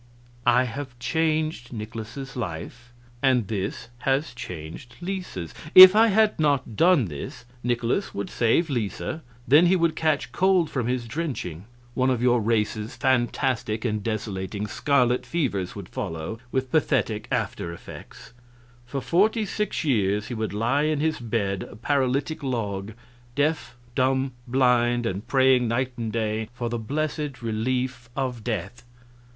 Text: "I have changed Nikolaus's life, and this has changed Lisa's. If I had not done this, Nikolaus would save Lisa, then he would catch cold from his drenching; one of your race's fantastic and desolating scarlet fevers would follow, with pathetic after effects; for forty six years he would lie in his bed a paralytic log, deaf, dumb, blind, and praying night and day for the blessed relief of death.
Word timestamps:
"I 0.47 0.63
have 0.63 0.97
changed 0.97 1.71
Nikolaus's 1.71 2.35
life, 2.35 2.91
and 3.21 3.47
this 3.47 3.89
has 3.99 4.33
changed 4.33 4.95
Lisa's. 4.99 5.53
If 5.75 5.95
I 5.95 6.07
had 6.07 6.39
not 6.39 6.75
done 6.75 7.05
this, 7.05 7.45
Nikolaus 7.63 8.11
would 8.11 8.27
save 8.27 8.67
Lisa, 8.71 9.21
then 9.47 9.67
he 9.67 9.75
would 9.75 9.95
catch 9.95 10.31
cold 10.31 10.71
from 10.71 10.87
his 10.87 11.05
drenching; 11.05 11.65
one 11.93 12.09
of 12.09 12.19
your 12.19 12.41
race's 12.41 12.95
fantastic 12.95 13.85
and 13.85 14.01
desolating 14.01 14.65
scarlet 14.65 15.23
fevers 15.23 15.75
would 15.75 15.87
follow, 15.87 16.39
with 16.51 16.71
pathetic 16.71 17.27
after 17.31 17.71
effects; 17.71 18.33
for 18.87 19.01
forty 19.01 19.45
six 19.45 19.83
years 19.83 20.29
he 20.29 20.33
would 20.33 20.51
lie 20.51 20.81
in 20.81 20.99
his 20.99 21.19
bed 21.19 21.61
a 21.69 21.75
paralytic 21.75 22.41
log, 22.41 22.93
deaf, 23.35 23.77
dumb, 23.93 24.31
blind, 24.47 25.05
and 25.05 25.27
praying 25.27 25.67
night 25.67 25.91
and 25.95 26.11
day 26.11 26.49
for 26.55 26.69
the 26.69 26.79
blessed 26.79 27.43
relief 27.43 28.09
of 28.15 28.43
death. 28.43 28.83